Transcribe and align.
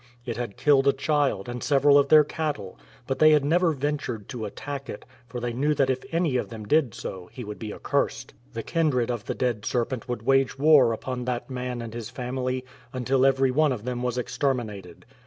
It 0.25 0.35
had 0.35 0.57
killed 0.57 0.87
a 0.87 0.93
child 0.93 1.47
and 1.47 1.61
several 1.61 1.95
of 1.99 2.07
their 2.09 2.23
cattle, 2.23 2.75
but 3.05 3.19
they 3.19 3.29
had 3.33 3.45
never 3.45 3.71
ventured 3.71 4.27
to 4.29 4.45
attack 4.45 4.89
it, 4.89 5.05
for 5.27 5.39
they 5.39 5.53
knew 5.53 5.75
that 5.75 5.91
if 5.91 6.03
any 6.11 6.37
of 6.37 6.49
them 6.49 6.67
did 6.67 6.95
so 6.95 7.29
he 7.31 7.43
would 7.43 7.59
be 7.59 7.71
accursed. 7.71 8.33
The 8.53 8.63
kindred 8.63 9.11
of 9.11 9.25
the 9.25 9.35
dead 9.35 9.63
serpent 9.63 10.09
would 10.09 10.23
wage 10.23 10.57
war 10.57 10.91
upon 10.91 11.25
that 11.25 11.51
man 11.51 11.83
and 11.83 11.93
his 11.93 12.09
family, 12.09 12.65
until 12.91 13.27
every 13.27 13.51
one 13.51 13.71
of 13.71 13.83
them 13.85 14.01
was 14.01 14.17
exterminated. 14.17 15.05